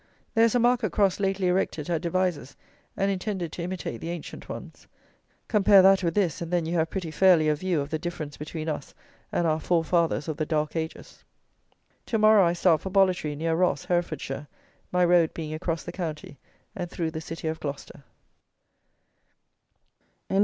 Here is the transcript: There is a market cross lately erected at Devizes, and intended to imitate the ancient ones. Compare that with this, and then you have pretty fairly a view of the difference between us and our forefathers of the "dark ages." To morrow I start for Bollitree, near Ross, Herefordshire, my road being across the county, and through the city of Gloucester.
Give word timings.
There 0.33 0.43
is 0.45 0.55
a 0.55 0.59
market 0.59 0.89
cross 0.91 1.19
lately 1.19 1.45
erected 1.45 1.87
at 1.87 2.01
Devizes, 2.01 2.55
and 2.97 3.11
intended 3.11 3.51
to 3.51 3.61
imitate 3.61 4.01
the 4.01 4.09
ancient 4.09 4.49
ones. 4.49 4.87
Compare 5.47 5.83
that 5.83 6.01
with 6.01 6.15
this, 6.15 6.41
and 6.41 6.51
then 6.51 6.65
you 6.65 6.73
have 6.79 6.89
pretty 6.89 7.11
fairly 7.11 7.47
a 7.47 7.53
view 7.53 7.79
of 7.81 7.91
the 7.91 7.99
difference 7.99 8.35
between 8.35 8.67
us 8.67 8.95
and 9.31 9.45
our 9.45 9.59
forefathers 9.59 10.27
of 10.27 10.37
the 10.37 10.45
"dark 10.47 10.75
ages." 10.75 11.23
To 12.07 12.17
morrow 12.17 12.43
I 12.43 12.53
start 12.53 12.81
for 12.81 12.89
Bollitree, 12.89 13.37
near 13.37 13.53
Ross, 13.53 13.85
Herefordshire, 13.85 14.47
my 14.91 15.05
road 15.05 15.35
being 15.35 15.53
across 15.53 15.83
the 15.83 15.91
county, 15.91 16.39
and 16.75 16.89
through 16.89 17.11
the 17.11 17.21
city 17.21 17.47
of 17.47 17.59
Gloucester. 17.59 18.03